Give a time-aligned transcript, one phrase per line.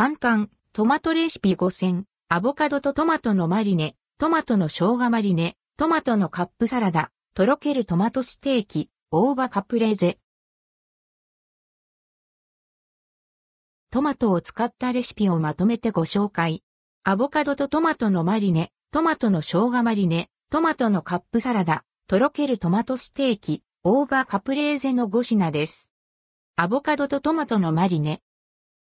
[0.00, 10.18] 簡単、トマトレシピ5選、アボカドとトマトのマリネ、トマトの生姜マリネ、トマトのカップサラダ、とろけるトマトステーキ、大葉カプレーゼ。
[13.90, 16.64] トマトを使ったレシピをまとめてご紹介。
[17.04, 25.92] アボカドとトマトのマリネ、トマトの生姜マリネ、トマトのカップサラダ、とろけるトマトステーキ、大葉カプレーゼの5品です。
[26.56, 28.22] アボカドとトマトのマリネ。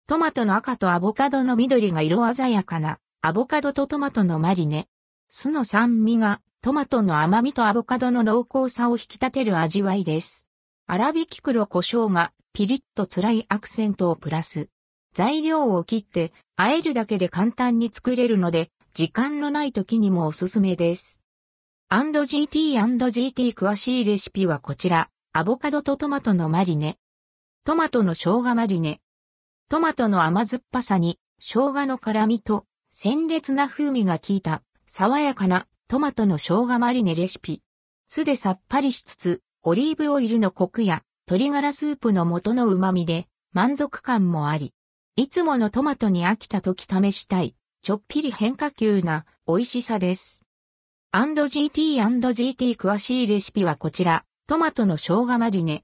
[0.10, 4.88] トマトの赤とアボカドの緑が色鮮やかな、アボカドとトマトのマリネ。
[5.30, 10.50] 酢の酸味がトマトの甘みとアボカドの濃厚さを引き立てる味わいです。
[10.88, 14.70] 粗挽き黒胡椒がピリッと辛いアクセントをプラス。
[15.14, 21.24] 材料を切って、和えるだけで簡単に作れるので、時間のない時にもおすすめです。
[21.92, 25.12] &GT&GT 詳しいレシピはこちら。
[25.34, 26.98] アボカドとトマトのマリネ。
[27.64, 29.02] トマトの生姜マリネ。
[29.70, 37.62] トマトの甘酸っぱさに、生姜の辛みと、鮮烈な風味が効いた、爽やかなトマトの生姜マリネレシピ。
[38.08, 44.74] 酢でさっぱりしつつ、オリーブオイルのコクや、鶏ガラスープの元の旨味で、満足感もあり、
[45.16, 50.46] いつものトマトに飽きた時試したい、ちょっぴり変化球な美味しさです。
[51.14, 55.84] &GT&GT 詳しいレシピはこちら、トマトの生姜マリネ。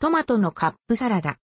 [0.00, 1.38] トマトのカップサラダ。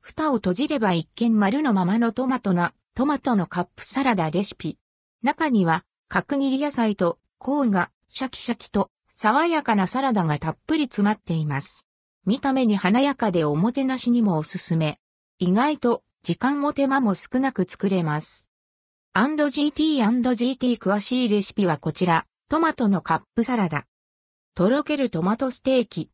[0.00, 4.78] 蓋を閉じれば一見丸のままのトマトな、トマトのカップサラダレシピ。
[5.22, 11.86] 中には、角切り野菜とコーンがシャキシャキと爽やかなサラダがたっぷり詰まっています。
[12.26, 14.98] 見た目に華やかでおもてなしにもおすすめ。
[15.38, 18.46] 意外と時間も手間も少なく作れます。
[19.14, 23.86] &GT&GT 詳しいレシピはこちら、トマトのカップサラダ。
[24.54, 26.10] とろけるトマトステーキ。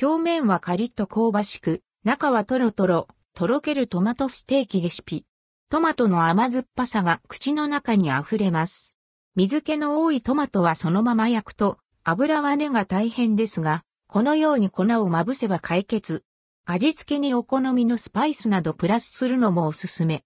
[0.00, 5.26] 表面はカリッと香ばしく、中はトロトロ、とろけるトマトステーキレシピ。
[5.68, 8.94] トマトの甘酸っぱさが口の中に溢れます。
[9.36, 16.24] 水気の多いトマトはそのまま焼くと、油は根が大変ですが、このように粉をまぶせば解決。
[16.64, 20.24] 味付けにお好みのスパイスなどプラスするのもおすすめ。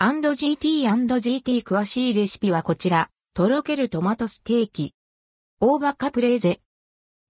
[0.00, 3.08] &GT&GT 詳しいレシピはこちら。
[3.32, 4.94] とろけるトマトステーキ。
[5.58, 6.60] 大葉カプレーゼ。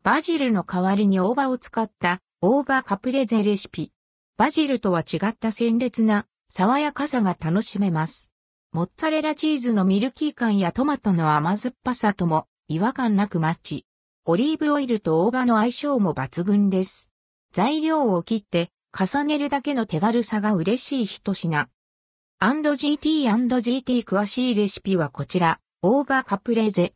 [0.02, 3.90] バジルの代わりに大葉を使った大葉カプレゼレシピ。
[4.36, 8.30] バジルとは違った鮮烈な爽やかさが楽しめます。
[8.70, 13.86] モッツァレラチーズのミルキー感やトマトの甘酸っぱさとも違和感なくマッチ。
[14.24, 17.10] オリーブオイルと大葉の相性も抜群です。
[17.52, 21.68] 材料を切って重ねるだけの手軽さが嬉しい一品。
[22.40, 26.94] &GT&GT 詳しいレシピはこちら、大葉カプレゼ。